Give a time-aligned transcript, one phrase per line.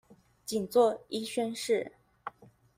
[0.47, 1.91] 僅做一宣示